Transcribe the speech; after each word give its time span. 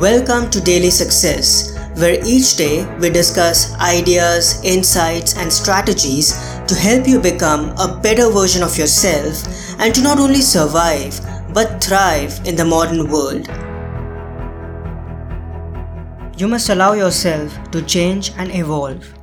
Welcome 0.00 0.50
to 0.50 0.60
Daily 0.60 0.90
Success, 0.90 1.78
where 1.98 2.18
each 2.26 2.56
day 2.56 2.84
we 2.98 3.10
discuss 3.10 3.72
ideas, 3.74 4.60
insights, 4.64 5.36
and 5.36 5.52
strategies 5.52 6.32
to 6.66 6.74
help 6.74 7.06
you 7.06 7.20
become 7.20 7.72
a 7.78 8.00
better 8.02 8.28
version 8.28 8.64
of 8.64 8.76
yourself 8.76 9.44
and 9.78 9.94
to 9.94 10.02
not 10.02 10.18
only 10.18 10.40
survive 10.40 11.20
but 11.54 11.82
thrive 11.82 12.40
in 12.44 12.56
the 12.56 12.64
modern 12.64 13.08
world. 13.08 13.46
You 16.40 16.48
must 16.48 16.70
allow 16.70 16.94
yourself 16.94 17.56
to 17.70 17.80
change 17.80 18.32
and 18.36 18.52
evolve. 18.52 19.14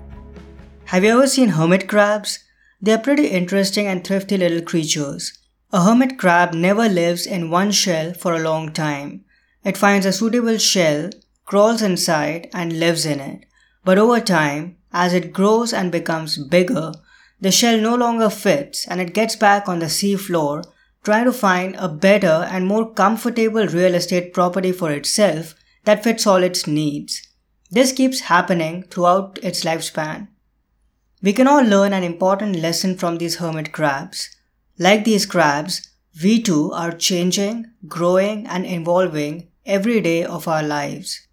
Have 0.85 1.03
you 1.03 1.09
ever 1.09 1.27
seen 1.27 1.49
hermit 1.49 1.89
crabs? 1.89 2.39
They 2.81 2.93
are 2.93 2.97
pretty 2.97 3.27
interesting 3.27 3.87
and 3.87 4.07
thrifty 4.07 4.37
little 4.37 4.61
creatures. 4.61 5.37
A 5.73 5.83
hermit 5.83 6.17
crab 6.17 6.53
never 6.53 6.87
lives 6.87 7.25
in 7.25 7.49
one 7.49 7.71
shell 7.71 8.13
for 8.13 8.33
a 8.33 8.39
long 8.39 8.71
time. 8.71 9.25
It 9.63 9.77
finds 9.77 10.05
a 10.05 10.13
suitable 10.13 10.57
shell, 10.57 11.11
crawls 11.45 11.81
inside, 11.81 12.49
and 12.53 12.79
lives 12.79 13.05
in 13.05 13.19
it. 13.19 13.45
But 13.83 13.97
over 13.97 14.19
time, 14.19 14.77
as 14.91 15.13
it 15.13 15.33
grows 15.33 15.71
and 15.73 15.91
becomes 15.91 16.37
bigger, 16.37 16.91
the 17.39 17.51
shell 17.51 17.79
no 17.79 17.95
longer 17.95 18.29
fits 18.29 18.87
and 18.87 18.99
it 19.01 19.13
gets 19.13 19.35
back 19.35 19.67
on 19.67 19.79
the 19.79 19.89
sea 19.89 20.15
floor, 20.15 20.63
trying 21.03 21.25
to 21.25 21.31
find 21.31 21.75
a 21.75 21.89
better 21.89 22.47
and 22.51 22.65
more 22.65 22.91
comfortable 22.93 23.67
real 23.67 23.95
estate 23.95 24.33
property 24.33 24.71
for 24.71 24.91
itself 24.91 25.55
that 25.85 26.03
fits 26.03 26.27
all 26.27 26.43
its 26.43 26.67
needs. 26.67 27.21
This 27.69 27.91
keeps 27.91 28.21
happening 28.21 28.83
throughout 28.83 29.39
its 29.41 29.63
lifespan. 29.63 30.27
We 31.23 31.33
can 31.33 31.47
all 31.47 31.63
learn 31.63 31.93
an 31.93 32.03
important 32.03 32.57
lesson 32.57 32.97
from 32.97 33.17
these 33.17 33.35
hermit 33.35 33.71
crabs. 33.71 34.35
Like 34.77 35.05
these 35.05 35.25
crabs, 35.25 35.87
we 36.21 36.41
too 36.41 36.71
are 36.73 36.91
changing, 36.91 37.71
growing, 37.87 38.45
and 38.47 38.65
evolving 38.65 39.50
every 39.65 40.01
day 40.01 40.23
of 40.23 40.47
our 40.47 40.63
lives. 40.63 41.27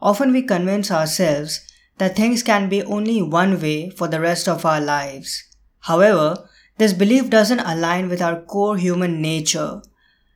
Often 0.00 0.32
we 0.32 0.42
convince 0.42 0.90
ourselves 0.90 1.60
that 1.98 2.16
things 2.16 2.42
can 2.42 2.68
be 2.68 2.82
only 2.82 3.22
one 3.22 3.60
way 3.60 3.90
for 3.90 4.08
the 4.08 4.20
rest 4.20 4.48
of 4.48 4.64
our 4.64 4.80
lives. 4.80 5.44
However, 5.80 6.48
this 6.78 6.92
belief 6.92 7.30
doesn't 7.30 7.60
align 7.60 8.08
with 8.08 8.22
our 8.22 8.40
core 8.40 8.76
human 8.76 9.20
nature. 9.20 9.82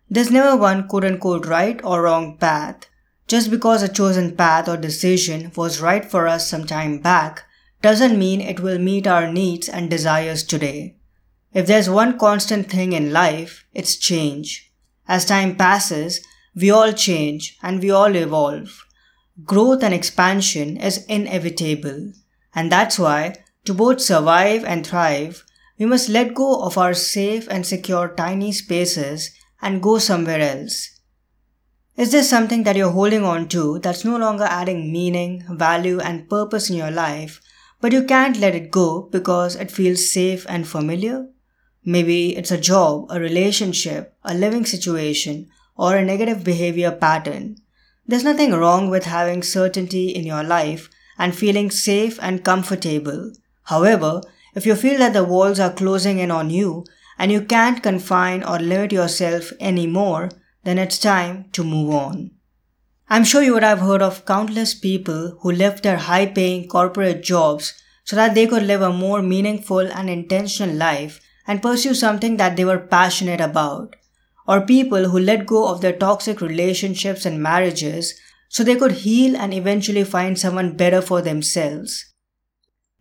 There's 0.09 0.31
never 0.31 0.57
one 0.57 0.87
quote 0.87 1.05
unquote 1.05 1.47
right 1.47 1.81
or 1.85 2.03
wrong 2.03 2.39
path. 2.39 2.87
Just 3.27 3.51
because 3.51 3.83
a 3.83 3.89
chosen 3.89 4.37
path 4.37 4.69
or 4.69 4.77
decision 4.77 5.51
was 5.57 5.81
right 5.81 6.05
for 6.05 6.29
us 6.29 6.49
some 6.49 6.65
time 6.65 6.99
back 6.99 7.43
doesn't 7.83 8.19
mean 8.19 8.41
it 8.41 8.61
will 8.61 8.79
meet 8.79 9.07
our 9.07 9.33
needs 9.33 9.69
and 9.69 9.91
desires 9.91 10.45
today. 10.45 10.97
If 11.53 11.67
there's 11.67 11.91
one 11.91 12.19
constant 12.19 12.71
thing 12.71 12.93
in 12.93 13.13
life, 13.13 13.67
it's 13.75 13.97
change. 13.97 14.73
As 15.09 15.25
time 15.25 15.57
passes, 15.57 16.21
we 16.57 16.71
all 16.71 16.93
change 16.93 17.59
and 17.63 17.81
we 17.81 17.91
all 17.91 18.17
evolve. 18.17 18.87
Growth 19.45 19.83
and 19.83 19.93
expansion 19.93 20.79
is 20.79 21.05
inevitable, 21.05 22.13
and 22.55 22.73
that's 22.73 22.99
why, 22.99 23.35
to 23.67 23.75
both 23.75 24.01
survive 24.01 24.65
and 24.65 24.87
thrive, 24.87 25.45
we 25.79 25.85
must 25.85 26.09
let 26.09 26.35
go 26.35 26.63
of 26.63 26.79
our 26.79 26.95
safe 26.95 27.47
and 27.51 27.67
secure 27.67 28.09
tiny 28.09 28.51
spaces 28.53 29.33
and 29.61 29.83
go 29.83 29.99
somewhere 29.99 30.41
else. 30.41 31.01
Is 31.97 32.13
there 32.13 32.23
something 32.23 32.63
that 32.63 32.77
you're 32.77 32.91
holding 32.91 33.25
on 33.25 33.49
to 33.49 33.79
that's 33.81 34.05
no 34.05 34.17
longer 34.17 34.45
adding 34.45 34.91
meaning, 34.93 35.45
value, 35.51 35.99
and 36.01 36.29
purpose 36.29 36.71
in 36.71 36.77
your 36.77 36.91
life, 36.91 37.43
but 37.81 37.93
you 37.93 38.05
can't 38.05 38.39
let 38.39 38.55
it 38.55 38.71
go 38.71 39.03
because 39.13 39.57
it 39.57 39.71
feels 39.71 40.11
safe 40.11 40.47
and 40.49 40.67
familiar? 40.67 41.27
Maybe 41.85 42.37
it's 42.37 42.51
a 42.51 42.61
job, 42.61 43.07
a 43.11 43.21
relationship, 43.21 44.15
a 44.25 44.35
living 44.35 44.65
situation, 44.65 45.49
or 45.77 45.97
a 45.97 46.05
negative 46.05 46.43
behavior 46.45 46.91
pattern. 46.91 47.57
There's 48.07 48.25
nothing 48.25 48.53
wrong 48.53 48.89
with 48.89 49.05
having 49.05 49.43
certainty 49.43 50.11
in 50.11 50.25
your 50.25 50.45
life 50.45 50.89
and 51.19 51.35
feeling 51.35 51.71
safe 51.71 52.19
and 52.23 52.45
comfortable. 52.45 53.33
However, 53.65 54.21
if 54.55 54.65
you 54.65 54.75
feel 54.75 54.99
that 54.99 55.13
the 55.13 55.25
walls 55.25 55.59
are 55.59 55.73
closing 55.73 56.19
in 56.19 56.31
on 56.31 56.51
you 56.51 56.85
and 57.19 57.33
you 57.33 57.43
can't 57.43 57.83
confine 57.83 58.43
or 58.43 58.59
limit 58.59 58.93
yourself 58.93 59.53
anymore, 59.61 60.31
then 60.65 60.79
it's 60.79 60.99
time 60.99 61.47
to 61.53 61.65
move 61.65 61.91
on. 61.95 62.31
I'm 63.09 63.25
sure 63.25 63.43
you 63.43 63.55
would 63.55 63.63
have 63.63 63.81
heard 63.81 64.03
of 64.03 64.25
countless 64.25 64.75
people 64.75 65.39
who 65.41 65.53
left 65.53 65.83
their 65.83 65.97
high 65.97 66.27
paying 66.27 66.69
corporate 66.69 67.23
jobs 67.23 67.75
so 68.05 68.17
that 68.17 68.35
they 68.35 68.47
could 68.47 68.63
live 68.63 68.83
a 68.83 68.93
more 68.93 69.23
meaningful 69.23 69.81
and 69.81 70.09
intentional 70.09 70.75
life 70.75 71.21
and 71.47 71.63
pursue 71.63 71.95
something 71.95 72.37
that 72.37 72.57
they 72.57 72.65
were 72.65 72.79
passionate 72.79 73.41
about 73.41 73.97
or 74.47 74.61
people 74.61 75.09
who 75.09 75.19
let 75.19 75.47
go 75.47 75.69
of 75.69 75.81
their 75.81 75.93
toxic 75.93 76.41
relationships 76.41 77.27
and 77.27 77.43
marriages 77.43 78.15
so 78.49 78.63
they 78.63 78.77
could 78.77 78.93
heal 78.93 79.37
and 79.37 79.53
eventually 79.53 80.05
find 80.05 80.39
someone 80.39 80.77
better 80.77 81.03
for 81.03 81.21
themselves. 81.21 82.13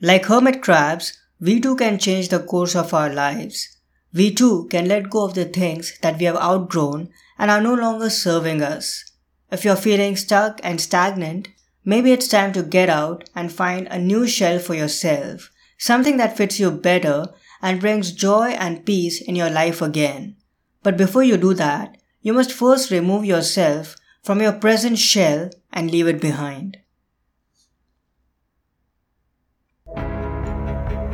Like 0.02 0.26
hermit 0.26 0.62
crabs, 0.62 1.18
we 1.40 1.60
too 1.60 1.76
can 1.76 2.00
change 2.00 2.30
the 2.30 2.40
course 2.40 2.76
of 2.76 2.94
our 2.94 3.14
lives. 3.14 3.78
We 4.14 4.34
too 4.34 4.68
can 4.72 4.88
let 4.88 5.10
go 5.10 5.26
of 5.26 5.34
the 5.34 5.46
things 5.46 5.98
that 6.02 6.20
we 6.20 6.26
have 6.26 6.38
outgrown 6.38 7.10
and 7.38 7.52
are 7.52 7.62
no 7.62 7.74
longer 7.74 8.10
serving 8.10 8.62
us. 8.62 9.04
If 9.52 9.64
you're 9.64 9.76
feeling 9.76 10.16
stuck 10.16 10.60
and 10.64 10.82
stagnant, 10.82 11.50
maybe 11.84 12.12
it's 12.12 12.28
time 12.28 12.54
to 12.54 12.64
get 12.64 12.90
out 12.90 13.30
and 13.36 13.52
find 13.52 13.88
a 13.88 14.00
new 14.00 14.26
shell 14.26 14.60
for 14.60 14.74
yourself, 14.74 15.52
something 15.78 16.18
that 16.18 16.38
fits 16.38 16.60
you 16.60 16.72
better 16.72 17.28
and 17.62 17.82
brings 17.82 18.12
joy 18.12 18.50
and 18.50 18.86
peace 18.86 19.22
in 19.22 19.36
your 19.36 19.50
life 19.50 19.82
again. 19.82 20.38
But 20.86 20.98
before 20.98 21.24
you 21.24 21.36
do 21.36 21.56
that, 21.56 21.98
you 22.22 22.32
must 22.32 22.52
first 22.52 22.92
remove 22.92 23.26
yourself 23.26 23.96
from 24.22 24.40
your 24.40 24.52
present 24.52 25.00
shell 25.00 25.50
and 25.74 25.90
leave 25.90 26.06
it 26.06 26.22
behind. 26.22 26.78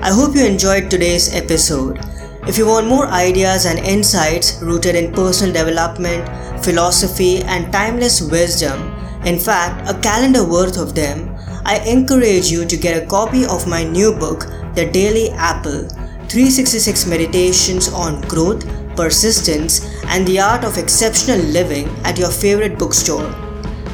I 0.04 0.12
hope 0.12 0.36
you 0.36 0.46
enjoyed 0.46 0.92
today's 0.92 1.34
episode. 1.34 2.02
If 2.50 2.58
you 2.58 2.66
want 2.68 2.88
more 2.88 3.08
ideas 3.08 3.66
and 3.66 3.80
insights 3.80 4.62
rooted 4.62 4.96
in 4.96 5.14
personal 5.14 5.54
development, 5.54 6.28
philosophy, 6.66 7.42
and 7.44 7.72
timeless 7.72 8.22
wisdom, 8.22 8.92
in 9.24 9.40
fact, 9.40 9.90
a 9.90 9.98
calendar 10.02 10.44
worth 10.44 10.78
of 10.78 10.96
them, 10.96 11.34
I 11.64 11.80
encourage 11.88 12.52
you 12.52 12.66
to 12.66 12.76
get 12.76 13.02
a 13.02 13.08
copy 13.08 13.46
of 13.46 13.70
my 13.70 13.86
new 13.86 14.12
book, 14.12 14.48
The 14.76 14.90
Daily 14.92 15.30
Apple 15.30 15.88
366 16.28 17.06
Meditations 17.08 17.88
on 17.88 18.20
Growth 18.28 18.66
persistence, 18.96 19.86
and 20.06 20.28
the 20.28 20.40
art 20.40 20.64
of 20.64 20.78
exceptional 20.78 21.40
living 21.40 21.88
at 22.04 22.18
your 22.18 22.32
favorite 22.32 22.78
bookstore. 22.78 23.30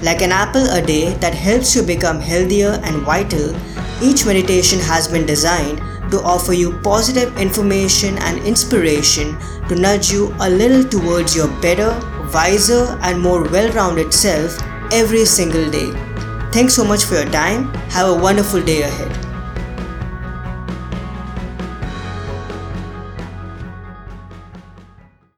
Like 0.03 0.21
an 0.21 0.31
apple 0.31 0.69
a 0.69 0.81
day 0.81 1.13
that 1.15 1.33
helps 1.33 1.75
you 1.75 1.83
become 1.83 2.19
healthier 2.19 2.79
and 2.83 3.01
vital, 3.01 3.55
each 4.01 4.25
meditation 4.25 4.79
has 4.79 5.07
been 5.07 5.25
designed 5.25 5.79
to 6.11 6.21
offer 6.21 6.53
you 6.53 6.79
positive 6.81 7.37
information 7.37 8.17
and 8.19 8.39
inspiration 8.45 9.37
to 9.67 9.75
nudge 9.75 10.11
you 10.11 10.33
a 10.39 10.49
little 10.49 10.83
towards 10.83 11.35
your 11.35 11.47
better, 11.61 11.91
wiser, 12.33 12.97
and 13.01 13.19
more 13.19 13.43
well 13.49 13.71
rounded 13.73 14.13
self 14.13 14.57
every 14.93 15.25
single 15.25 15.69
day. 15.69 15.91
Thanks 16.51 16.73
so 16.75 16.85
much 16.85 17.03
for 17.03 17.15
your 17.15 17.31
time. 17.31 17.73
Have 17.89 18.09
a 18.09 18.21
wonderful 18.21 18.61
day 18.61 18.83
ahead. 18.83 19.26